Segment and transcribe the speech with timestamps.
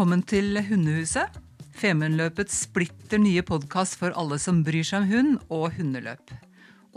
[0.00, 1.34] Velkommen til Hundehuset.
[1.76, 6.30] Femundløpets splitter nye podkast for alle som bryr seg om hund og hundeløp.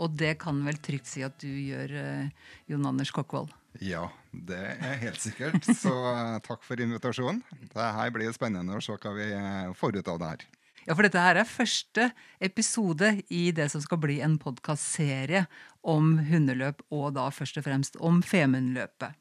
[0.00, 3.50] Og det kan vel trygt si at du gjør, eh, Jon Anders Kokkvold.
[3.84, 5.68] Ja, det er helt sikkert.
[5.82, 7.42] Så eh, takk for invitasjonen.
[7.74, 10.46] Det her blir spennende å se hva vi eh, får ut av det her.
[10.86, 12.06] Ja, for dette her er første
[12.40, 15.44] episode i det som skal bli en podkastserie
[15.84, 19.20] om hundeløp, og da først og fremst om Femundløpet.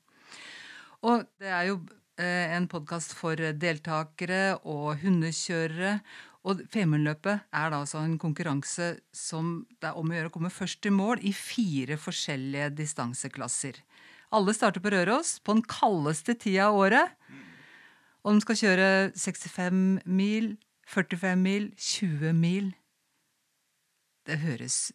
[1.03, 1.81] Og det er jo
[2.21, 5.97] en podkast for deltakere og hundekjørere.
[6.43, 10.51] Og Femundløpet er da altså en konkurranse som det er om å gjøre å komme
[10.51, 13.79] først til mål i fire forskjellige distanseklasser.
[14.33, 17.13] Alle starter på Røros på den kaldeste tida av året.
[18.23, 20.53] Og de skal kjøre 65 mil,
[20.89, 22.73] 45 mil, 20 mil.
[24.27, 24.91] Det høres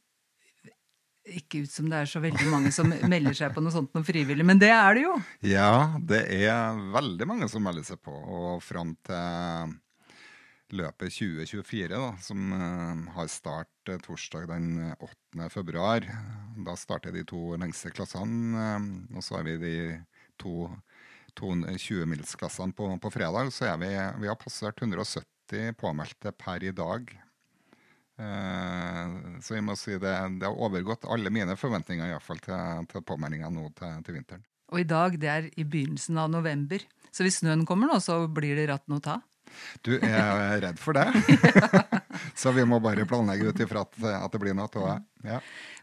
[1.37, 4.07] ikke ut som det er så veldig mange som melder seg på noe sånt noe
[4.07, 5.18] frivillig, men det er det jo.
[5.46, 8.15] Ja, det er veldig mange som melder seg på.
[8.15, 9.76] Og fram til
[10.79, 14.68] løpet 2024, da, som uh, har start uh, torsdag den
[14.99, 15.49] 8.
[15.52, 16.04] februar.
[16.66, 18.52] Da starter de to lengste klassene.
[18.52, 19.76] Uh, og så har vi de
[20.40, 20.68] to
[21.38, 23.52] 20-milsklassene på, på, fredag.
[23.54, 27.09] Så er vi, vi har passert 170 påmeldte per i dag.
[28.19, 32.87] Så jeg må si det, det har overgått alle mine forventninger i hvert fall til,
[32.91, 34.43] til påmeldinga nå til, til vinteren.
[34.74, 36.83] Og i dag det er i begynnelsen av november.
[37.15, 39.21] Så hvis snøen kommer nå, så blir det ratt noe å ta?
[39.87, 41.07] Du er redd for det.
[42.41, 44.99] så vi må bare planlegge ut ifra at, at, det blir noe av det.
[45.33, 45.39] Ja.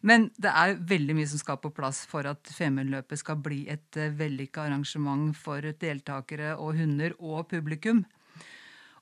[0.05, 3.99] Men det er veldig mye som skal på plass for at Femundløpet skal bli et
[3.99, 8.05] uh, vellykka arrangement for deltakere og hunder og publikum.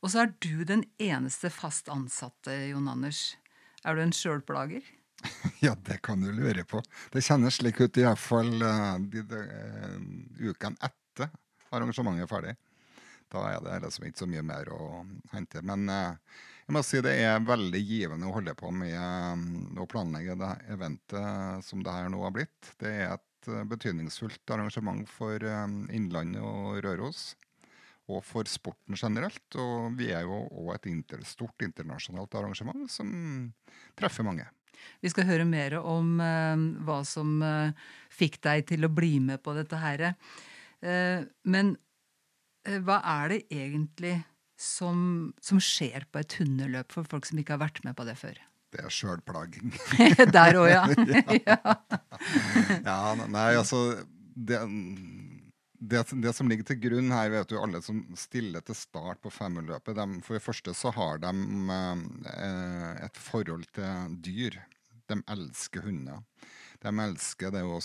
[0.03, 3.37] Og så er du den eneste fast ansatte, Jon Anders.
[3.87, 4.83] Er du en sjølplager?
[5.65, 6.83] ja, det kan du lure på.
[7.13, 11.31] Det kjennes slik ut iallfall uh, de, de, uh, ukene etter
[11.73, 12.55] arrangementet er ferdig
[13.33, 15.03] da er det liksom ikke så mye mer å
[15.33, 15.61] hente.
[15.65, 19.45] Men uh, jeg må si det er veldig givende å holde på med um,
[19.81, 22.73] å planlegge det eventet som det her nå har blitt.
[22.81, 27.33] Det er et uh, betydningsfullt arrangement for Innlandet og Røros.
[28.13, 29.45] Og for sporten generelt.
[29.59, 33.09] Og vi er jo òg et inter stort internasjonalt arrangement som
[33.99, 34.45] treffer mange.
[34.99, 39.41] Vi skal høre mer om eh, hva som eh, fikk deg til å bli med
[39.43, 40.11] på dette her.
[40.83, 41.75] men
[42.63, 44.15] Eh, hva er det egentlig
[44.59, 48.15] som, som, skjer på et hundeløp for folk som ikke har vært med på det
[48.19, 48.39] før?
[48.73, 49.73] Det er sjølplaging.
[50.35, 50.83] Der òg, ja.
[51.49, 51.57] ja.
[52.87, 52.99] ja.
[53.27, 53.83] Nei, altså
[54.33, 54.61] det,
[55.89, 59.31] det, det, som ligger til grunn her, vet du, alle som stiller til start på
[59.33, 61.33] femmerløpet, For det første så har de
[61.75, 64.59] eh, et forhold til dyr.
[65.11, 66.23] De elsker hunder.
[66.83, 67.79] De elsker det å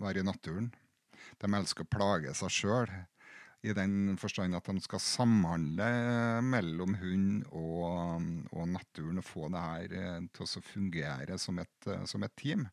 [0.00, 0.70] være i naturen.
[1.40, 2.92] De elsker å plage seg sjøl
[3.60, 5.88] i den forstand at de skal samhandle
[6.46, 8.24] mellom hund og,
[8.56, 12.36] og naturen og få det her eh, til å fungere som et, eh, som et,
[12.40, 12.66] team.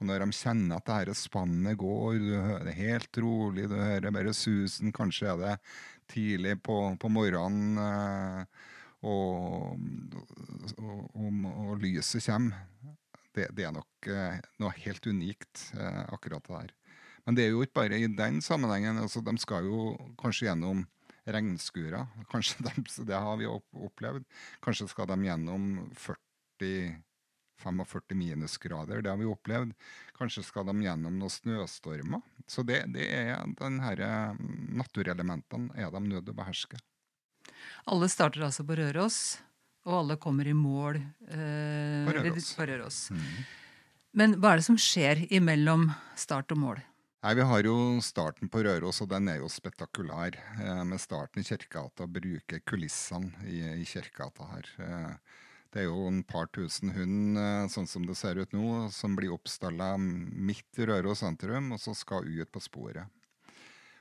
[0.00, 3.76] Og når de kjenner at det her spannet går, du hører det helt rolig, du
[3.76, 5.54] hører bare susen, kanskje er det
[6.10, 8.66] tidlig på, på morgenen, eh,
[9.06, 9.76] og,
[10.80, 12.66] og, og, og, lyset kommer,
[13.36, 14.08] det, det er nok
[14.60, 15.70] noe helt unikt,
[16.10, 16.74] akkurat det der.
[17.26, 18.98] Men det er jo ikke bare i den sammenhengen.
[18.98, 20.82] Altså, de skal jo kanskje gjennom
[21.30, 22.08] regnskurer.
[22.32, 24.26] Kanskje de, det har vi opplevd.
[24.64, 25.68] Kanskje skal de gjennom
[27.60, 29.02] 40-45 minusgrader.
[29.04, 29.74] Det har vi opplevd.
[30.18, 32.24] Kanskje skal de gjennom noen snøstormer.
[32.50, 36.80] Så det, det er den mm, naturelementene er de nødt til å beherske.
[37.90, 39.40] Alle starter altså på Røros,
[39.88, 42.52] og alle kommer i mål eh, på Røros.
[42.56, 43.00] På Røros.
[43.14, 43.26] Mm.
[44.20, 46.80] Men hva er det som skjer imellom start og mål?
[47.20, 50.38] Nei, Vi har jo starten på Røros, og den er jo spektakulær.
[50.56, 54.70] Eh, med starten i Kirkegata, bruker kulissene i, i Kirkegata her.
[54.80, 58.88] Eh, det er jo en par tusen hund, eh, sånn som det ser ut nå,
[58.94, 63.06] som blir oppstalla midt i Røros sentrum, og så skal ut på sporet.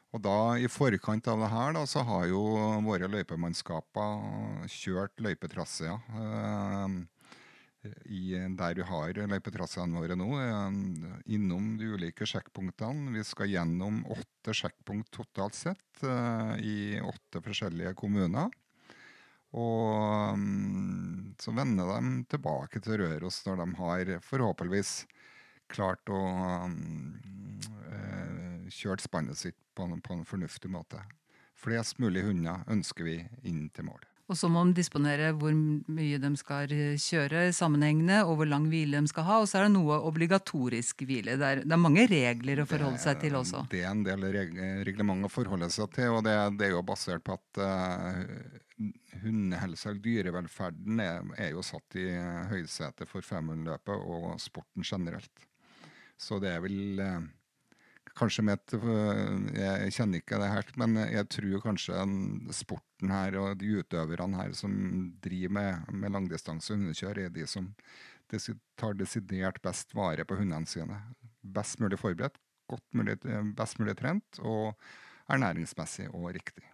[0.10, 2.42] Og da, I forkant av det her da, så har jo
[2.81, 6.01] våre løypemannskaper kjørt løypetraseer.
[6.18, 6.98] Eh,
[7.80, 10.27] der vi har løypetraseene våre nå,
[11.31, 13.13] innom de ulike sjekkpunktene.
[13.15, 18.51] Vi skal gjennom åtte sjekkpunkt totalt sett uh, i åtte forskjellige kommuner.
[19.57, 24.94] Og um, så vender de tilbake til Røros når de har forhåpentligvis
[25.69, 26.22] klart å
[26.68, 27.18] um,
[27.90, 31.01] uh, spannet sitt på, på en fornuftig måte.
[31.57, 34.06] Flest mulig hunder ønsker vi inn til mål.
[34.30, 36.70] Og så må de disponere hvor mye de skal
[37.02, 39.40] kjøre sammenhengende, og hvor lang hvile de skal ha.
[39.42, 41.34] Og så er det noe obligatorisk hvile.
[41.40, 43.64] Det er, det er mange regler å forholde seg til også.
[43.74, 44.54] Det er en del reg
[44.86, 48.22] reglement å forholde seg til, og det, det er jo basert på at uh,
[49.24, 52.08] hundehelse eller dyrevelferden er, er, jo satt i
[52.52, 55.48] høysetet for Femundløpet og sporten generelt.
[56.20, 57.25] Så det er vel uh,
[58.19, 58.74] kanskje med et
[59.56, 62.06] Jeg kjenner ikke det helt, men jeg tror kanskje
[62.56, 64.74] sporten her og de utøverne her som
[65.24, 67.71] driver med, med langdistanse hundekjør, er de som
[68.77, 71.00] tar desidert best vare på hundene sine.
[71.42, 72.38] Best mulig forberedt,
[72.69, 73.18] godt mulig,
[73.57, 74.75] best mulig trent og
[75.30, 76.68] ernæringsmessig og riktig.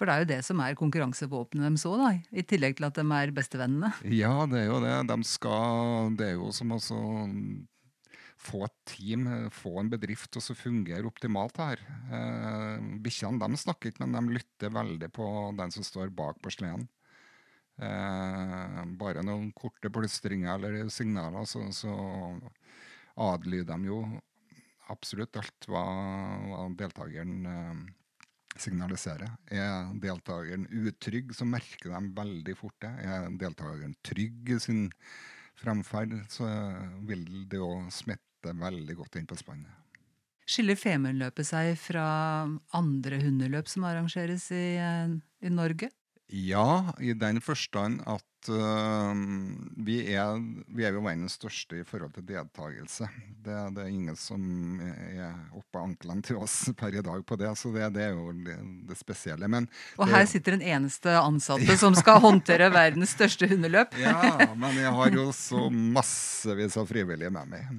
[0.00, 3.04] For det er jo det som er konkurransevåpenet deres òg, i tillegg til at de
[3.04, 3.90] er bestevennene.
[4.08, 4.94] Ja, det er jo det.
[5.10, 7.00] De skal, det er jo som også
[8.40, 11.82] få et team, eh, få en bedrift til å fungere optimalt her.
[12.10, 15.26] Eh, Bikkjene de snakker ikke, men de lytter veldig på
[15.58, 16.88] den som står bak på sleden.
[17.80, 21.94] Eh, bare noen korte plystringer eller signaler, så, så
[23.16, 24.02] adlyder de jo
[24.90, 25.84] absolutt alt hva,
[26.50, 27.82] hva deltakeren eh,
[28.60, 29.36] signaliserer.
[29.52, 32.92] Er deltakeren utrygg, så merker de veldig fort det.
[33.04, 34.88] Er deltakeren trygg i sin
[35.60, 36.48] fremferd, så
[37.08, 39.76] vil det jo smitte sitter veldig godt inn på spannet.
[40.50, 45.12] Skiller Femundløpet seg fra andre hundeløp som arrangeres i, eh,
[45.46, 45.90] i Norge?
[46.32, 49.14] Ja, i den forstand at uh,
[49.82, 50.36] vi, er,
[50.70, 53.08] vi, er, jo verdens største i forhold til deltakelse.
[53.42, 57.50] Det, det, er ingen som er oppe anklene til oss per i dag på det,
[57.58, 58.56] så det, det er jo det,
[58.86, 59.50] det spesielle.
[59.50, 59.66] Men
[59.98, 63.98] Og her sitter den eneste ansatte som skal håndtere verdens største hundeløp.
[63.98, 67.76] ja, men jeg har jo så massevis av frivillige med meg.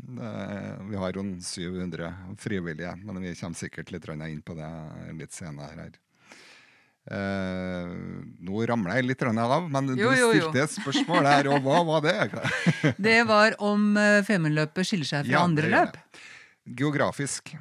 [0.92, 4.72] vi har rundt 700 frivillige, men vi kommer sikkert litt inn på det
[5.24, 6.00] litt senere her.
[7.10, 11.80] Uh, nå ramler jeg litt av, men jo, du stilte et spørsmål her, og hva
[11.88, 12.44] var det?
[13.10, 15.98] det var om uh, Femundløpet skiller seg fra ja, andre løp?
[16.78, 17.56] Geografisk.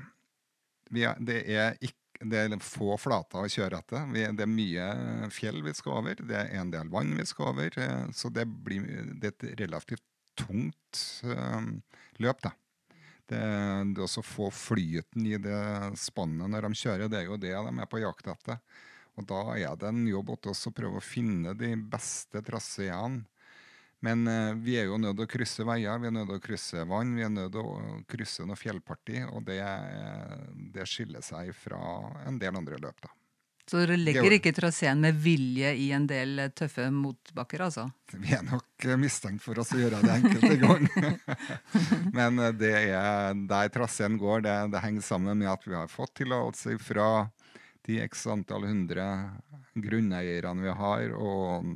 [0.92, 4.12] Er, det, er ikke, det, er få flater å kjøre etter.
[4.12, 4.90] det er mye
[5.32, 6.20] fjell vi skal over.
[6.20, 7.80] Det er en del vann vi skal over.
[7.80, 8.84] Uh, så det, blir,
[9.22, 10.04] det er et relativt
[10.36, 11.00] tungt
[12.20, 12.52] løp, da.
[13.30, 13.40] Det,
[13.94, 15.58] det å få flyten i det
[16.00, 18.58] spannet når de kjører, det er jo det de er på jakt etter.
[19.18, 23.24] Og da er det en jobb å prøve å finne de beste traseene.
[24.00, 26.44] Men eh, vi er jo nødt til å krysse veier, vi er nødt til å
[26.44, 29.26] krysse vann, vi er nødt til å krysse noe fjellparti.
[29.28, 29.60] Og det,
[30.72, 31.80] det skiller seg fra
[32.24, 33.12] en del andre løp, da.
[33.70, 37.84] Så dere legger ikke traseen med vilje i en del tøffe motbakker, altså?
[38.10, 41.20] Vi er nok mistenkt for oss å gjøre det enkelte ganger.
[42.18, 45.92] Men eh, det er, der traseen går, det, det henger sammen med at vi har
[45.92, 47.06] fått tillatelse fra
[47.86, 49.06] de x antall hundre
[49.74, 51.14] grunneierne vi har.
[51.16, 51.70] Og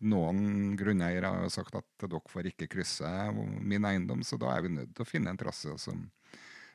[0.00, 4.64] noen grunneiere har jo sagt at dere får ikke krysse min eiendom, så da er
[4.64, 6.06] vi nødt til å finne en trasse som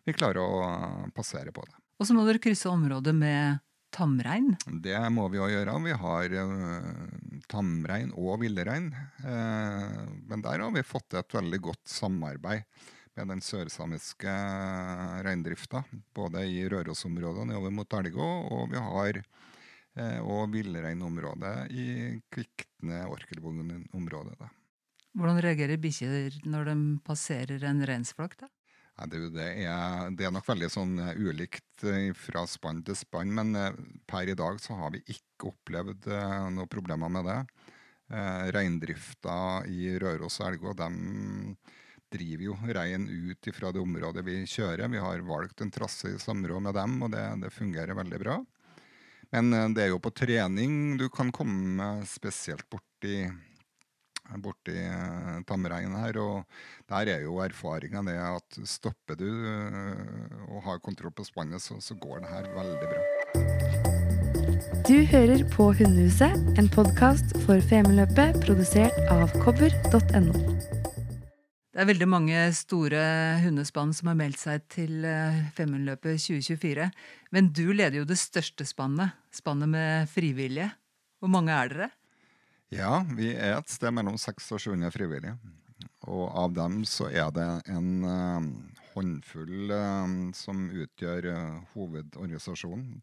[0.05, 1.79] vi klarer å passere på det.
[1.97, 3.63] Og så må dere krysse området med
[3.95, 4.51] tamrein?
[4.83, 5.77] Det må vi jo gjøre.
[5.85, 8.91] Vi har uh, tamrein og villrein.
[9.23, 12.67] Uh, men der har vi fått til et veldig godt samarbeid
[13.15, 14.31] med den sørsamiske
[15.25, 15.83] reindrifta.
[16.15, 24.49] Både i Rørosområdet nedover mot Elgå, og vi har eh, og villreinområdet i Kvikne-Orkelvågen-området.
[25.15, 26.75] Hvordan reagerer bikkjer når de
[27.07, 28.33] passerer en reinsflokk?
[28.95, 32.95] Ja, det, det, er, det, er, nok veldig sånn uh, ulikt uh, fra spann til
[32.99, 33.47] spann, men
[34.07, 36.07] per i dag så har vi ikke opplevd
[36.55, 37.39] noen problemer med det.
[38.55, 40.89] Reindrifta i Røros og Elgå de
[42.15, 44.89] driver jo rein ut fra det området vi kjører.
[44.91, 48.37] Vi har valgt en trasse i samråd med dem, og det, det, fungerer veldig bra.
[49.35, 53.25] Men eh, det er jo på trening du kan komme spesielt borti,
[54.41, 54.77] borti
[55.47, 56.21] tamreinen her.
[56.23, 61.61] Og der er jo erfaringa det at stopper du uh, og har kontroll på spannet,
[61.61, 63.65] så, så går det her veldig bra.
[64.85, 70.54] Du hører på Hundehuset, en podkast for Femundløpet produsert av kobber.no.
[71.75, 72.99] Det er veldig mange store
[73.43, 76.85] hundespann som har meldt seg til eh, Femundløpet 2024.
[77.35, 80.69] Men du leder jo det største spannet, spannet med frivillige.
[81.19, 81.89] Hvor mange er dere?
[82.71, 85.35] Ja, vi er et sted mellom 600 og 700 frivillige.
[86.07, 88.47] Og av dem så er det en uh,
[88.93, 91.27] håndfull uh, som utgjør
[91.75, 93.01] hovedorganisasjonen.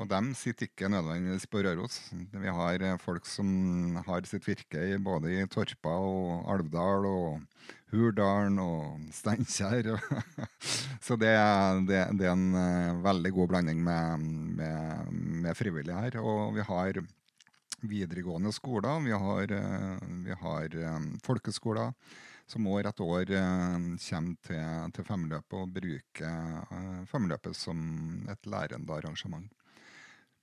[0.00, 1.98] Og de sitter ikke nødvendigvis på Røros.
[2.32, 8.58] Vi har eh, folk som har sitt virke både i Torpa og Alvdal og Hurdalen
[8.62, 9.92] og Steinkjer.
[11.06, 11.32] Så det,
[11.88, 14.26] det, det, er en uh, veldig god blanding med,
[14.60, 15.14] med,
[15.46, 16.20] med, frivillige her.
[16.22, 17.00] Og vi har
[17.80, 21.94] videregående skoler, vi har, eh, vi har eh, folkeskoler
[22.50, 27.80] som år etter år eh, kommer til, til femløpet og bruker eh, femløpet som
[28.30, 29.48] et lærende arrangement.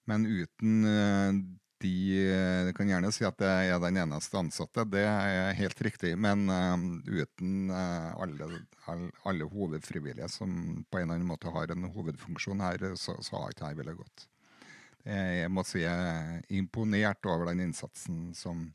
[0.07, 1.41] Men uten eh,
[1.83, 6.15] de Jeg kan gjerne si at jeg er den eneste ansatte, det er helt riktig.
[6.17, 8.49] Men uh, uten alle,
[8.87, 13.37] alle, alle, hovedfrivillige som på en eller annen måte har en hovedfunksjon her, så, så
[13.37, 14.27] har ikke jeg villet gått.
[15.07, 18.65] Jeg må si jeg er imponert over den innsatsen som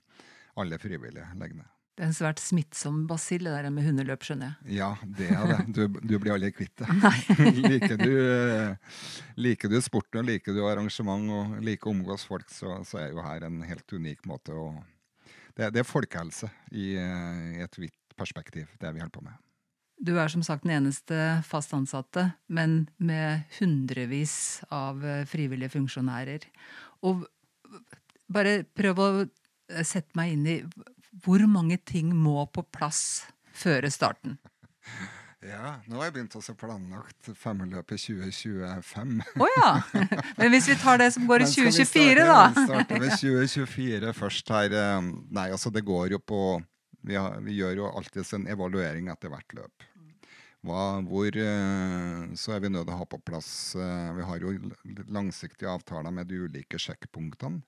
[0.57, 1.82] alle frivillige legger ned.
[1.93, 4.79] Det er en svært smittsom basill, det der med hundeløp, skjønner jeg.
[4.79, 5.59] Ja, det er det.
[5.77, 6.89] Du, du blir aldri kvitt det.
[7.69, 8.15] liker, du,
[9.37, 13.25] liker du sporten liker du arrangement og liker å omgås folk, så, så, er jo
[13.27, 14.73] her en helt unik måte å
[15.53, 19.37] Det, det er folkehelse i, i et vidt perspektiv, det vi holder på med.
[20.01, 26.49] Du er som sagt den eneste fast ansatte, men med hundrevis av eh, frivillige funksjonærer.
[27.05, 27.27] Og
[28.33, 29.11] bare prøv å
[29.85, 30.57] sette meg inn i
[31.25, 34.39] hvor mange ting må på plass før starten?
[35.43, 39.15] Ja, nå har jeg begynt å se planlagt femmerløpet 2025.
[39.35, 39.71] Å oh, ja!
[40.39, 42.45] Men hvis vi tar det som går i 2024, da?
[42.55, 44.77] Vi starter med 2024 først her.
[44.79, 46.43] Eh, nei, altså det går jo på
[47.03, 49.89] Vi, har, vi gjør jo alltid en evaluering etter hvert løp.
[50.63, 54.45] Hva, hvor eh, så er vi nødt til å ha på plass eh, Vi har
[54.45, 54.53] jo
[55.11, 57.65] langsiktige avtaler med de ulike sjekkpunktene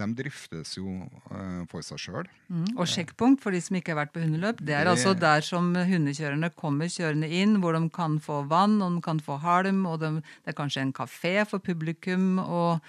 [0.00, 0.88] de driftes jo
[1.30, 2.30] uh, for seg sjøl.
[2.48, 2.74] Mm.
[2.74, 4.94] Og sjekkpunkt for de som ikke har vært på hundeløp, det er det...
[4.94, 9.20] altså der som hundekjørerne kommer kjørende inn, hvor de kan få vann, og de kan
[9.22, 12.82] få halm, og de, det er kanskje en kafé for publikum, og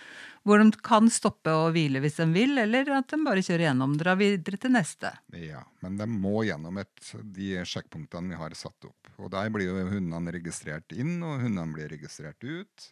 [0.45, 3.95] hvor de kan stoppe og hvile hvis de vil, eller at de bare kjører gjennom,
[3.97, 5.09] drar videre til neste.
[5.33, 9.09] Ja, men de må gjennom et, de sjekkpunktene vi har satt opp.
[9.17, 12.91] Og der blir jo hundene registrert inn, og hundene blir registrert ut.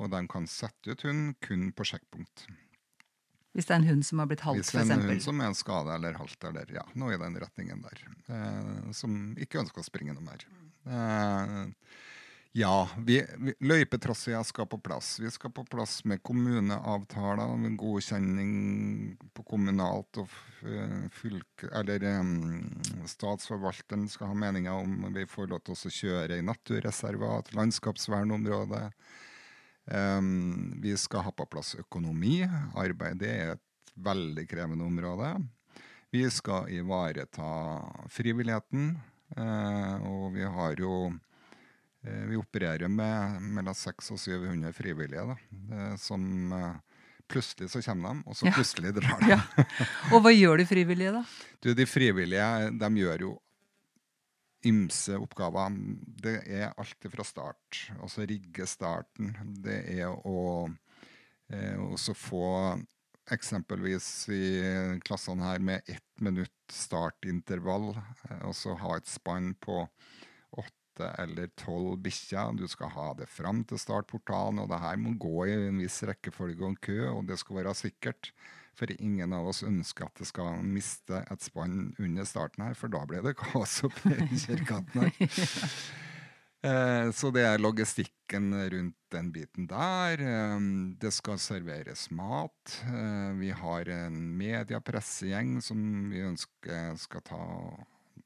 [0.00, 2.46] Og de kan sette ut hund kun på sjekkpunkt.
[3.56, 4.74] Hvis det er en hund som har blitt halt, f.eks.?
[4.74, 7.38] Hvis det er en hund som er skada eller halt, eller ja, noe i den
[7.42, 8.04] retningen der.
[8.30, 10.46] Eh, som ikke ønsker å springe noe mer.
[10.86, 11.64] Eh,
[12.52, 15.20] ja, vi, vi, løypetraseer skal på plass.
[15.22, 18.54] Vi skal på plass med kommuneavtaler, med godkjenning
[19.34, 20.34] på kommunalt og
[20.66, 21.70] eh, fylke...
[21.78, 22.64] Eller um,
[23.06, 28.88] statsforvalteren skal ha meninger om vi får lov til å kjøre i naturreservat, landskapsvernområde.
[29.90, 32.44] Um, vi skal ha på plass økonomi.
[32.78, 35.32] Arbeid er et veldig krevende område.
[36.10, 37.48] Vi skal ivareta
[38.10, 38.94] frivilligheten.
[39.36, 45.36] Uh, og vi har jo uh, Vi opererer med mellom 600 og 700 frivillige da,
[45.70, 46.24] uh, som
[47.30, 49.28] Plutselig så kommer de, og så plutselig drar de.
[49.30, 49.66] Ja.
[50.16, 51.20] Og hva gjør de frivillige, da?
[51.62, 53.34] Du, de frivillige de gjør jo
[54.66, 55.74] ymse oppgaver.
[56.22, 57.82] Det er alt fra start.
[58.00, 59.34] Altså rigge starten.
[59.64, 60.68] Det er å
[61.52, 62.46] eh, også få
[63.30, 64.44] eksempelvis i
[65.06, 69.84] klassene her med ett minutt startintervall, eh, og så ha et spann på
[70.60, 72.56] åtte eller tolv bikkjer.
[72.58, 76.02] Du skal ha det fram til startportalen, og det her må gå i en viss
[76.06, 78.32] rekkefølge og kø, og det skal være sikkert.
[78.80, 82.92] For ingen av oss ønsker at det skal miste et spann under starten her, for
[82.92, 84.14] da blir det kaos oppi
[84.46, 85.74] kirkegaten her.
[86.60, 90.20] Eh, så det er logistikken rundt den biten der.
[90.20, 90.56] Eh,
[91.00, 92.74] det skal serveres mat.
[92.84, 95.80] Eh, vi har en mediepressegjeng som
[96.12, 97.44] vi ønsker skal ta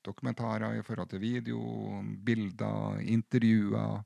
[0.05, 1.61] dokumentarer i forhold til video,
[2.27, 4.03] bilder, intervjuer.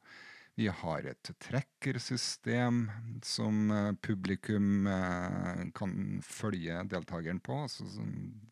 [0.58, 2.80] Vi har et trekkersystem
[3.22, 5.92] som eh, publikum eh, kan
[6.26, 7.60] følge deltakeren på.
[7.68, 8.08] Altså, som,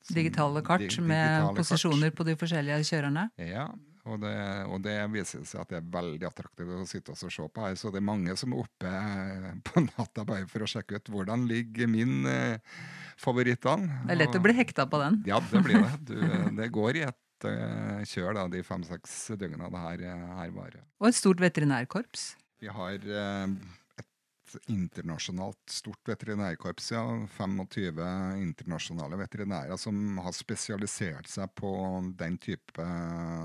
[0.07, 2.19] som digitale kart di med digitale posisjoner kart.
[2.21, 3.27] på de forskjellige kjørerne?
[3.43, 3.67] Ja,
[4.07, 4.37] og det,
[4.71, 7.75] og det, viser seg at det er veldig attraktivt å sitte og se på her.
[7.79, 11.11] Så det er mange som er oppe eh, på natta bare for å sjekke ut
[11.11, 12.79] hvordan ligger min eh,
[13.19, 14.05] favorittene.
[14.07, 15.25] Det er lett å bli hekta på den.
[15.27, 15.95] Ja, det blir det.
[16.07, 16.21] Du,
[16.55, 20.85] det går i et uh, kjør da, de fem-seks døgnene det her, eh, her varer.
[21.01, 22.31] Og et stort veterinærkorps?
[22.63, 23.57] Vi har uh,
[24.01, 26.93] et internasjonalt stort veterinærkorps.
[26.95, 27.03] ja,
[27.37, 28.01] 25
[28.41, 31.75] internasjonale veterinærer som har spesialisert seg på
[32.17, 32.89] den type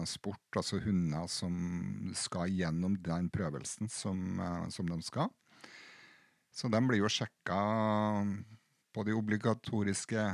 [0.08, 5.30] sport, altså hunder som skal gjennom den prøvelsen som, som de skal.
[6.52, 7.60] Så de blir jo sjekka
[8.92, 10.26] på de obligatoriske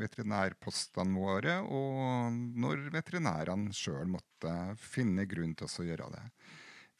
[0.00, 6.24] veterinærpostene våre, og når veterinærene sjøl måtte finne grunn til å gjøre det.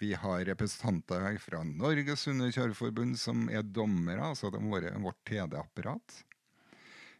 [0.02, 6.16] Vi har representanter fra Norges Hundekjørerforbund som er dommere, altså de våre, vårt TD-apparat.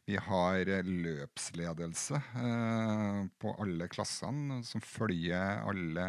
[0.05, 6.07] Vi har løpsledelse eh, på alle klassene, som følger alle,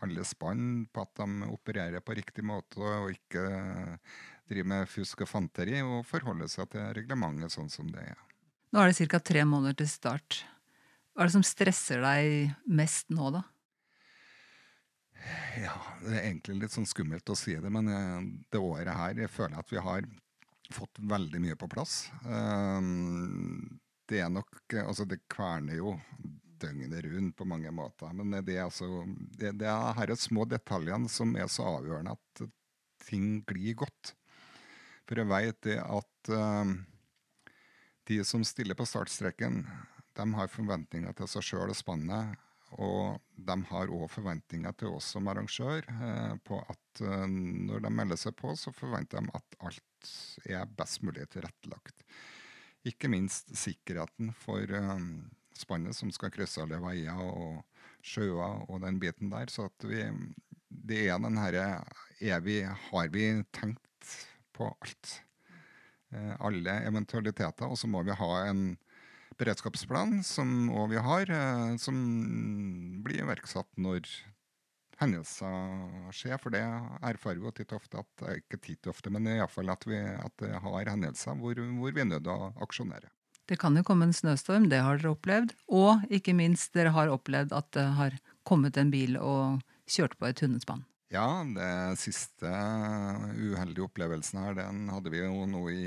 [0.00, 3.44] alle, spann på at de opererer på riktig måte og ikke
[4.48, 8.28] driver med fusk og fanteri og forholder seg til reglementet sånn som det er.
[8.72, 9.20] Nå er det ca.
[9.20, 10.42] tre måneder til start.
[11.12, 13.42] Hva er det som stresser deg mest nå, da?
[15.60, 19.20] Ja, det er egentlig litt sånn skummelt å si det, men eh, det året her
[19.22, 20.08] jeg føler at vi har
[20.72, 22.06] fått veldig mye på plass.
[22.24, 24.48] Um, det er nok
[24.80, 25.92] Altså, det kverner jo
[26.62, 28.12] døgnet rundt på mange måter.
[28.16, 29.04] Men det er, altså,
[29.36, 32.44] det, er her små detaljene som er så avgjørende at
[33.04, 34.14] ting glir godt.
[35.04, 36.72] For jeg vet det at uh,
[38.08, 39.62] de som stiller på startstreken,
[40.16, 42.38] de har forventninger til seg sjøl og spannet.
[42.80, 47.90] Og de har òg forventninger til oss som arrangør uh, på at uh, når de
[47.92, 50.12] melder seg på, så forventer de at alt
[50.48, 52.06] er best mulig tilrettelagt.
[52.88, 57.60] Ikke minst sikkerheten for um, spannet som skal krysse alle veier og
[58.02, 59.52] sjøer og den biten der.
[59.52, 60.08] Så at vi
[60.72, 61.84] Det er den herre
[62.88, 64.16] Har vi tenkt
[64.52, 65.20] på alt?
[66.12, 67.70] Eh, alle eventualiteter.
[67.70, 68.74] Og så må vi ha en
[69.40, 71.96] beredskapsplan, som òg vi har, eh, som
[73.04, 74.04] blir iverksatt når
[75.00, 76.36] hendelser skjer.
[76.38, 79.72] For det erfarer vi jo titt og ofte, at, ikke titt og ofte, men iallfall
[79.72, 83.08] at vi at det har hendelser hvor, hvor vi er nødt til å aksjonere.
[83.48, 85.56] Det kan jo komme en snøstorm, det har dere opplevd.
[85.72, 90.28] Og ikke minst, dere har opplevd at det har kommet en bil og kjørt på
[90.28, 90.84] et hundespann.
[91.12, 92.48] Ja, det siste
[93.36, 95.84] uheldige opplevelsen her, den hadde vi jo nå i,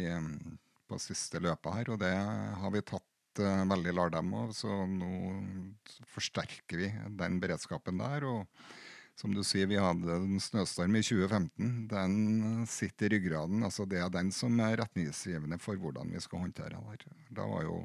[0.86, 1.92] på siste løpet her.
[1.96, 2.14] Og det
[2.62, 5.10] har vi tatt uh, veldig lardem av, så nå
[6.14, 8.28] forsterker vi den beredskapen der.
[8.30, 8.68] og
[9.16, 11.70] som du sier, vi hadde en snøstorm i 2015.
[11.88, 12.16] Den
[12.68, 13.64] sitter i ryggraden.
[13.64, 17.14] altså Det er den som er retningsgivende for hvordan vi skal håndtere det.
[17.32, 17.78] Da var jo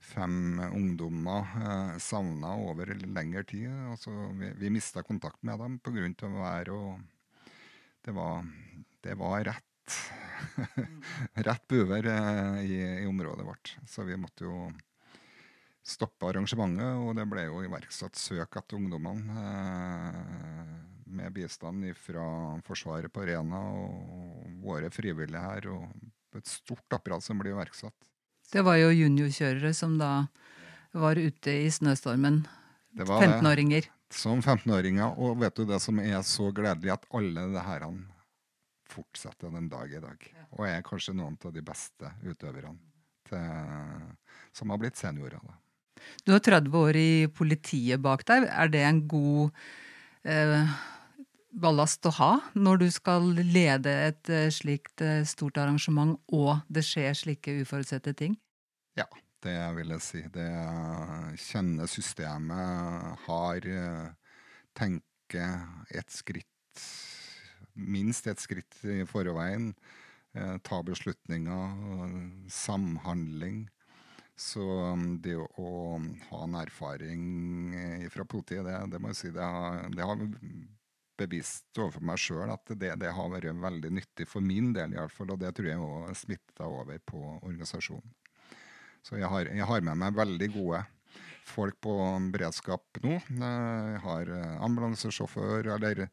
[0.00, 3.70] fem ungdommer eh, savna over lengre tid.
[3.92, 6.28] altså Vi, vi mista kontakt med dem pga.
[6.28, 7.00] vær og
[8.04, 8.44] det var,
[9.04, 9.66] det var rett
[11.46, 13.76] rett buver eh, i, i området vårt.
[13.86, 14.70] Så vi måtte jo
[15.86, 19.44] stoppe arrangementet, og det ble jo iverksatt søk etter ungdommene.
[19.44, 20.78] Eh,
[21.10, 22.24] med bistand fra
[22.62, 25.66] Forsvaret på Rena og våre frivillige her.
[25.74, 28.09] Og et stort apparat som ble iverksatt.
[28.50, 30.26] Det var jo juniorkjørere som da
[30.96, 32.42] var ute i snøstormen.
[32.98, 33.86] 15-åringer.
[34.10, 35.14] Som 15-åringer.
[35.22, 37.86] Og vet du det som er så gledelig, at alle det her
[38.90, 40.28] fortsetter den dag i dag.
[40.58, 42.74] Og er kanskje noen av de beste utøverne
[43.30, 44.08] til,
[44.56, 45.38] som har blitt seniorer.
[45.38, 45.58] da.
[46.26, 48.48] Du har 30 år i politiet bak deg.
[48.50, 49.50] Er det en god
[50.24, 50.74] eh,
[51.50, 56.84] ballast å ha når du skal lede et eh, slikt eh, stort arrangement, og det
[56.86, 58.36] skjer slike uforutsette ting?
[58.98, 59.06] Ja,
[59.44, 60.22] det vil jeg si.
[60.32, 60.48] Det
[61.48, 64.36] kjenner systemet, har eh,
[64.78, 65.60] tenker
[65.90, 66.46] et skritt
[67.80, 69.70] Minst et skritt i forveien.
[70.66, 72.10] Ta beslutninger,
[72.52, 73.62] samhandling.
[74.36, 75.70] Så um, det å
[76.26, 77.22] ha en erfaring
[78.12, 80.20] fra politiet, det, det må jeg si, det har, det har
[81.20, 85.00] bevist overfor meg sjøl at det, det, har vært veldig nyttig for min del, i
[85.00, 88.16] alle fall, og det tror jeg òg smitta over på organisasjonen.
[89.06, 90.82] Så jeg har, jeg har, med meg veldig gode
[91.48, 91.94] folk på
[92.34, 93.16] beredskap nå.
[93.16, 96.04] Jeg har eh, ambulansesjåfør, eller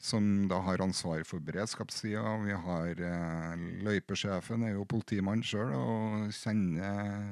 [0.00, 2.22] som da har ansvar for beredskapssida.
[2.46, 7.26] Vi har eh, løypesjefen, er jo politimann sjøl og kjenner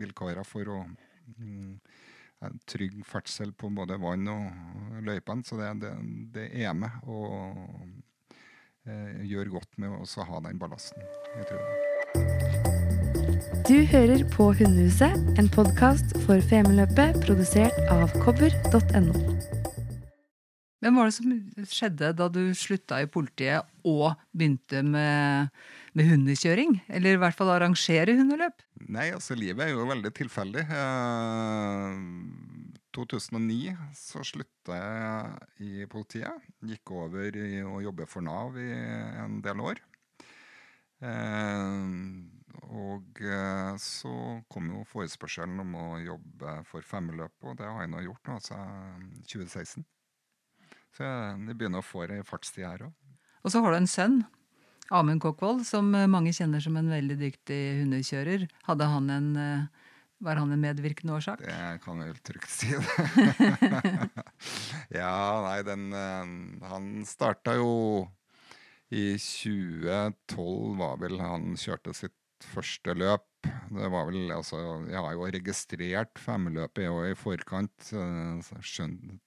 [0.00, 1.76] vilkårene for å mm,
[2.70, 5.44] trygg ferdsel på både vann og løypene.
[5.46, 5.94] Så det, det,
[6.34, 7.28] det, er med og
[8.88, 11.02] eh, gjør godt med å ha den ballasten.
[11.38, 11.88] Jeg tror det.
[13.68, 19.12] Du hører på Hundehuset, en podkast for Femundløpet produsert av kobber.no.
[20.78, 21.34] Hvem var det som
[21.66, 25.50] skjedde da du slutta i politiet og begynte med,
[25.98, 26.78] med hundekjøring?
[26.86, 28.62] Eller i hvert fall arrangere hundeløp?
[28.86, 30.62] Nei, altså livet er jo veldig tilfeldig.
[30.70, 31.98] Eh,
[32.94, 36.48] 2009 så slutta jeg i politiet.
[36.64, 38.70] Gikk over i å jobbe for Nav i
[39.24, 39.82] en del år.
[41.02, 41.84] Eh,
[42.68, 44.14] og eh, så
[44.50, 48.38] kom jo forespørselen om å jobbe for Femmeløpet, og det har jeg nå gjort nå,
[48.40, 48.58] altså
[49.30, 49.86] 2016.
[50.96, 53.14] Så jeg begynner å få ei fartstid her òg.
[53.46, 54.18] Og så har du en sønn,
[54.94, 58.46] Amund Kokkvold, som eh, mange kjenner som en veldig dyktig hundekjører.
[58.68, 59.88] Hadde han en, eh,
[60.24, 61.42] var han en medvirkende årsak?
[61.44, 62.72] Det kan jeg vel trygt si.
[62.72, 64.22] det.
[65.00, 66.32] ja, nei, den eh,
[66.70, 68.06] Han starta jo
[68.88, 73.26] i 2012, var vel han kjørte sitt første løp.
[73.44, 77.90] Det var vel, altså, Jeg har jo registrert femløpet i forkant.
[78.64, 79.18] Skjønt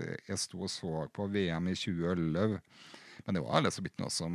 [0.00, 2.60] jeg sto og så på VM i 2011
[3.26, 4.34] Men det var liksom ikke noe som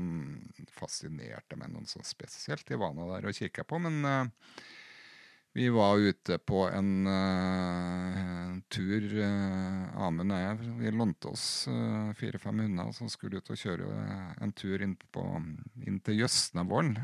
[0.76, 2.69] fascinerte meg noe sånn spesielt.
[2.69, 4.63] Jeg var nå der og kikka på, men uh,
[5.56, 10.74] vi var ute på en uh, tur, uh, Amund og jeg.
[10.82, 13.88] Vi lånte oss uh, fire-fem hunder som skulle ut og kjøre
[14.43, 15.24] en tur inn, på,
[15.88, 16.98] inn til Jøsnevollen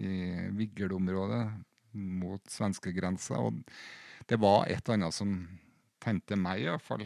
[0.00, 0.16] i
[0.56, 1.42] Viggelområdet
[1.92, 3.42] mot svenskegrensa.
[3.44, 3.60] Og
[4.24, 5.36] det var et eller annet som
[6.02, 7.04] tente meg, iallfall.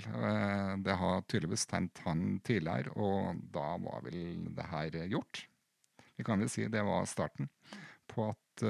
[0.85, 5.47] Det har tydeligvis tent han tidligere, og da var vel det her gjort.
[6.17, 7.49] Vi kan vel si det var starten
[8.13, 8.65] på at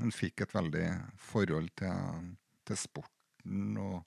[0.00, 0.86] en fikk et veldig
[1.20, 2.30] forhold til,
[2.68, 4.04] til sporten og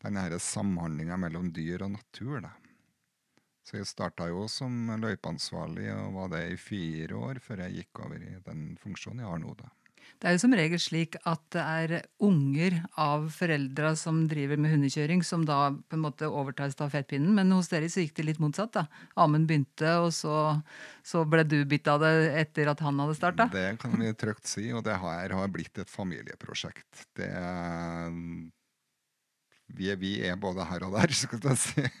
[0.00, 2.40] den samhandlinga mellom dyr og natur.
[2.46, 2.54] Da.
[3.66, 8.00] Så jeg starta jo som løypeansvarlig og var det i fire år før jeg gikk
[8.06, 9.54] over i den funksjonen jeg har nå.
[9.58, 9.68] da.
[10.18, 11.94] Det er jo som regel slik at det er
[12.26, 17.32] unger av foreldra som driver med hundekjøring, som da på en måte overtar stafettpinnen.
[17.36, 18.74] Men hos dere så gikk det litt motsatt.
[18.76, 18.86] da.
[19.20, 20.36] Amund begynte, og så,
[21.06, 23.48] så, ble du bitt av det etter at han hadde starta?
[23.52, 27.06] Det kan vi trygt si, og det her har blitt et familieprosjekt.
[27.16, 27.30] Det
[29.76, 31.86] vi vi er både her og der, skal jeg si.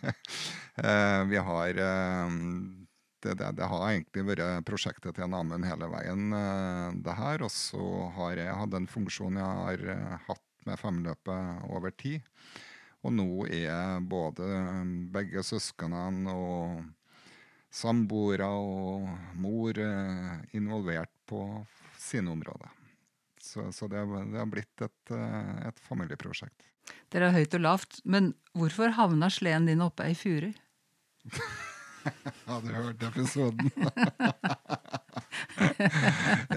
[0.80, 2.34] Eh, vi har eh,
[3.22, 7.44] det, det, det, har egentlig vært prosjektet til Amund hele veien, eh, det her.
[7.44, 12.24] Og så har jeg hatt en funksjon jeg har eh, hatt med femløpet over tid.
[13.04, 14.46] Og nå er både
[15.12, 16.82] begge søsknene og
[17.72, 19.08] samboere og
[19.40, 21.44] mor eh, involvert på
[22.00, 22.76] sine områder.
[23.40, 25.12] Så, så det, det, har blitt et,
[25.64, 26.66] et familieprosjekt.
[27.12, 30.50] Dere er høyt og lavt, men hvorfor havna sleden din oppe ei furu?
[32.50, 33.70] Hadde hørt episoden.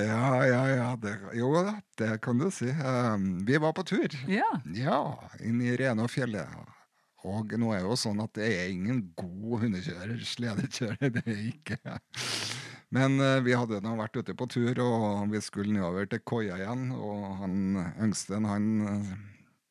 [0.10, 0.90] ja, ja, ja.
[1.02, 2.70] Det, jo da, det kan du si.
[2.72, 4.16] Um, vi var på tur.
[4.32, 4.50] Ja.
[4.76, 5.02] ja
[5.44, 6.48] inn i Renåfjellet.
[7.24, 11.14] Og nå er det jo sånn at det er ingen god hundekjører, sledekjører.
[11.20, 11.80] Det er ikke.
[12.94, 16.60] Men uh, vi hadde nå vært ute på tur, og vi skulle nedover til Koia
[16.60, 16.90] igjen.
[16.94, 17.56] Og han
[18.04, 19.14] yngste han uh,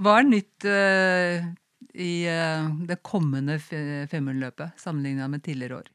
[0.00, 1.44] Hva er nytt uh,
[1.94, 5.92] i uh, det kommende Femundløpet sammenlignet med tidligere år?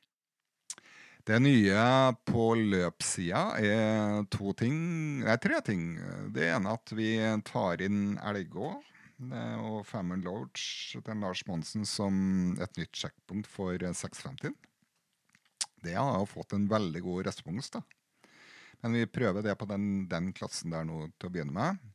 [1.24, 1.84] Det nye
[2.28, 4.76] på løpssida er to ting,
[5.24, 5.86] nei, tre ting.
[6.36, 7.14] Det ene at vi
[7.48, 8.74] tar inn Elgå
[9.24, 14.52] og Famine Lodge til Lars Monsen som et nytt sjekkpunkt for 650.
[15.84, 17.72] Det har fått en veldig god respons.
[17.72, 17.84] da.
[18.84, 21.93] Men vi prøver det på den, den klassen der nå til å begynne med.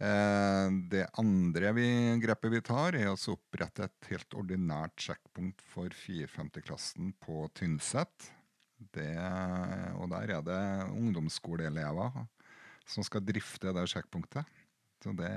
[0.00, 1.86] Eh, det andre vi,
[2.22, 8.30] grepet vi tar, er å opprette et helt ordinært sjekkpunkt for 450-klassen på Tynset.
[8.96, 9.12] Det,
[10.00, 10.62] og der er det
[10.96, 12.22] ungdomsskoleelever
[12.88, 14.48] som skal drifte det sjekkpunktet.
[15.04, 15.34] Så det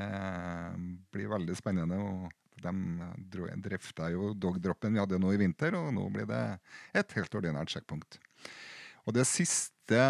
[1.12, 2.00] blir veldig spennende.
[2.00, 2.32] og
[2.64, 6.44] De drifta jo dogdroppen vi hadde nå i vinter, og nå blir det
[6.96, 8.20] et helt ordinært sjekkpunkt.
[9.04, 10.04] Og det siste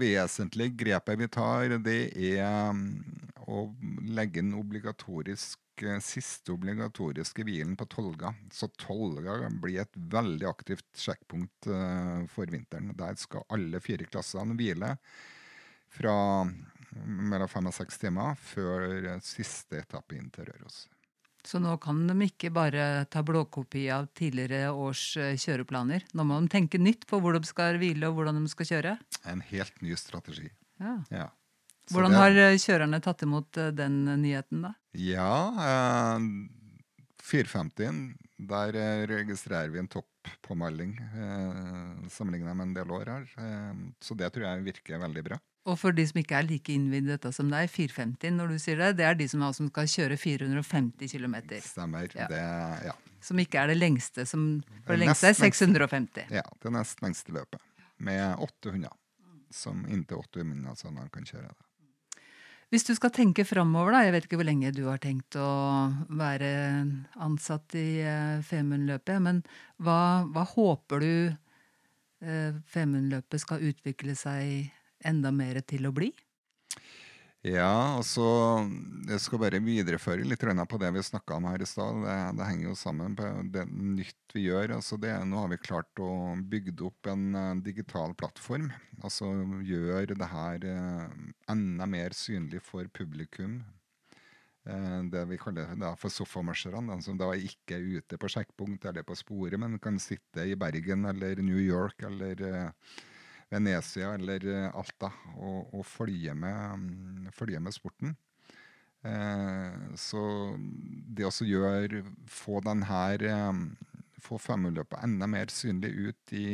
[0.00, 2.86] vesentlige grepet vi tar, det er um,
[3.44, 3.66] å
[4.16, 8.32] legge inn obligatorisk eh, siste obligatoriske hvilen på Tolga.
[8.52, 12.94] Så Tolga blir et veldig aktivt sjekkpunkt uh, for vinteren.
[12.96, 14.94] Der skal alle fire klassene hvile
[15.94, 16.16] fra
[17.04, 20.84] mellom fem og seks timer før siste etappe inn til Røros.
[21.44, 26.06] Så nå kan de ikke bare ta blåkopi av tidligere års eh, kjøreplaner.
[26.16, 28.94] Nå må de tenke nytt på hvor de skal hvile og hvordan de skal kjøre.
[29.28, 30.48] En helt ny strategi.
[30.80, 30.98] Ja.
[31.12, 31.28] Ja.
[31.92, 34.72] Hvordan har eh, kjørerne tatt imot eh, den nyheten, da?
[34.96, 36.28] Ja, eh,
[37.24, 38.00] 450,
[38.48, 38.76] der
[39.08, 43.28] registrerer vi en toppåmelding eh, sammenlignet med en del år her.
[43.40, 45.40] Eh, så det tror jeg virker veldig bra.
[45.64, 48.56] Og for de som ikke er like innvidd i dette som deg, 450 når du
[48.60, 51.36] sier det, det er de som, altså skal kjøre 450 km.
[51.64, 52.10] Stemmer.
[52.12, 52.26] Ja.
[52.28, 52.42] Det,
[52.90, 52.96] ja.
[53.24, 54.26] Som ikke er det lengste.
[54.28, 55.70] Som, for det lengste er nest lengste.
[55.72, 56.26] 650.
[56.36, 57.64] ja, det nest lengste løpet.
[58.04, 58.92] Med åtte hunder.
[59.54, 61.64] Som inntil åtte hunder sånn han kan kjøre det.
[62.72, 65.48] Hvis du skal tenke framover, da, jeg vet ikke hvor lenge du har tenkt å
[66.10, 66.48] være
[67.22, 69.44] ansatt i eh, Femundløpet, men
[69.84, 74.72] hva, hva håper du eh, Femundløpet skal utvikle seg
[75.06, 76.12] enda mer til å bli?
[77.44, 78.24] Ja, altså
[79.04, 82.00] Jeg skal bare videreføre litt på det vi snakka om her i stad.
[82.00, 84.72] Det, det henger jo sammen på det nytt vi gjør.
[84.78, 86.08] altså det, Nå har vi klart å
[86.40, 88.72] bygge opp en eh, digital plattform.
[89.02, 89.28] Altså
[89.60, 91.12] gjør det her eh,
[91.52, 93.60] enda mer synlig for publikum.
[94.64, 98.88] Eh, det vi kaller da for sofamerserne, de som da ikke er ute på sjekkpunkt
[98.88, 102.40] eller på sporet, men kan sitte i Bergen eller New York eller
[103.54, 108.14] Venezia eller eh, Alta og, og følge, med, mm, følge med sporten.
[109.04, 110.22] Eh, så
[111.14, 112.84] det å gjøre Få den
[113.28, 113.50] eh,
[114.24, 116.46] Få femmerløpet enda mer synlig ut i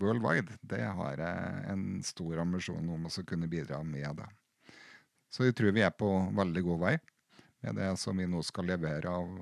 [0.00, 4.20] worldwide, det har jeg en stor ambisjon om å kunne bidra med.
[4.20, 4.28] det.
[5.32, 6.92] Så jeg tror vi er på veldig god vei
[7.64, 9.40] med det som vi nå skal levere av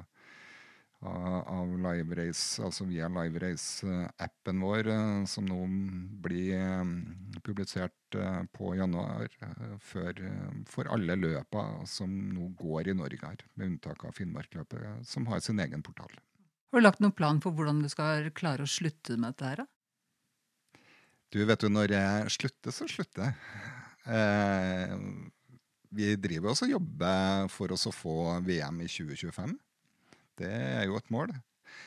[1.07, 5.59] av LiveRace, altså via LiveRace-appen vår, eh, som nå
[6.25, 6.91] blir eh,
[7.47, 9.31] publisert eh, på januar
[9.79, 10.25] for,
[10.67, 15.45] for alle løpa som nå går i Norge her, med unntak av Finnmarkløpet, som har
[15.45, 16.11] sin egen portal.
[16.73, 19.63] Har du lagt noen plan for hvordan du skal klare å slutte med dette her?
[19.63, 19.71] da?
[21.29, 23.35] Du, vet du, når jeg slutter, så slutter jeg.
[24.09, 24.93] Eh,
[25.93, 29.57] vi driver også og jobber for oss å få VM i 2025.
[30.38, 31.33] Det er jo et mål.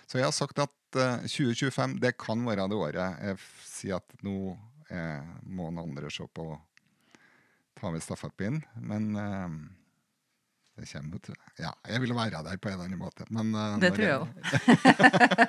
[0.10, 4.18] Så jeg har sagt at eh, 2025 det kan være det året jeg sier at
[4.26, 4.54] nå
[4.92, 6.60] eh, må noen andre se på å
[7.80, 8.64] ta med stafettpinnen.
[8.84, 9.56] Men eh,
[10.82, 13.28] det kommer jo til Ja, jeg vil være der på en eller annen måte.
[13.30, 14.28] Men, eh, Det tror jeg òg.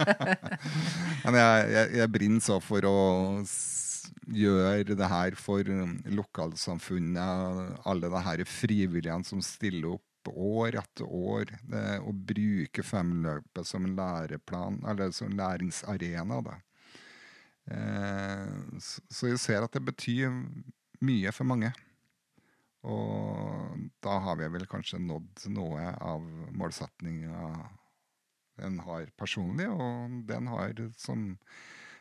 [1.27, 2.99] men jeg, jeg, jeg brenner så for å
[4.33, 11.09] gjøre det her for um, lokalsamfunnet, alle de her frivilligene som stiller opp år etter
[11.09, 16.41] år, det, å bruke femløpet som en læreplan, eller som læringsarena.
[16.47, 16.59] Da.
[17.75, 20.31] Eh, så, så jeg ser at det betyr
[21.03, 21.73] mye for mange.
[22.83, 26.25] Og da har vi vel kanskje nådd noe av
[26.59, 27.53] målsettinga
[28.63, 31.31] den har personlig, og den har som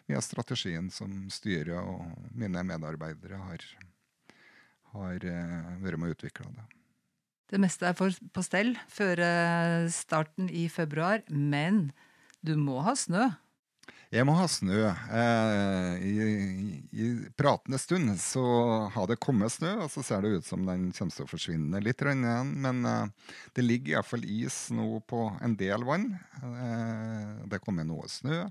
[0.07, 3.65] via strategien som styret og mine medarbeidere har,
[4.95, 6.65] har eh, vært med å utvikle det.
[7.51, 9.19] Det meste er for, på stell før
[9.91, 11.89] starten i februar, men
[12.41, 13.27] du må ha snø.
[14.11, 14.89] Jeg må ha snø.
[14.91, 16.15] Eh, i,
[16.91, 17.05] I
[17.39, 18.43] pratende stund så
[18.91, 21.79] har det kommet snø, og så ser det ut som den kommer til å forsvinne
[21.79, 22.51] litt igjen.
[22.65, 26.09] Men eh, det ligger iallfall is nå på en del vann.
[26.43, 28.41] Eh, det kommer noe snø.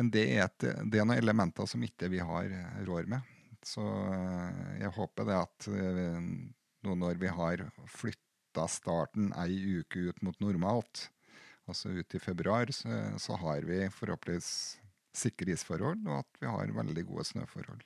[0.00, 2.48] Men det er, et, det er noen elementer som ikke vi har
[2.88, 3.28] råd med.
[3.68, 6.22] Så eh, jeg håper det at eh,
[6.86, 11.08] nå når vi har flytta starten ei uke ut mot normalt,
[11.68, 12.88] altså ut i februar, så,
[13.20, 14.50] så har vi forhåpentligvis
[15.18, 17.82] sikre isforhold, og at vi har veldig gode snøforhold.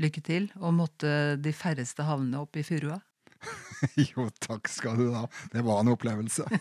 [0.00, 2.98] Lykke til, og måtte de færreste havne opp i furua.
[4.10, 5.26] jo, takk skal du ha.
[5.52, 6.46] Det var en opplevelse.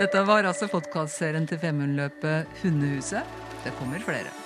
[0.00, 3.24] Dette var altså podkastserien til Femundløpet Hundehuset.
[3.64, 4.39] Det kommer flere.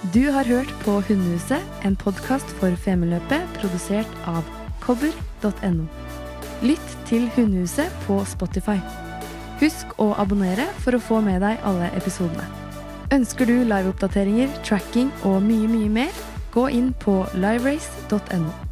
[0.00, 4.46] Du har hørt på Hundehuset, en podkast for Femundløpet produsert av
[4.80, 5.84] kobber.no.
[6.64, 8.78] Lytt til Hundehuset på Spotify.
[9.60, 12.48] Husk å abonnere for å få med deg alle episodene.
[13.12, 16.24] Ønsker du liveoppdateringer, tracking og mye, mye mer,
[16.56, 18.69] gå inn på liverace.no.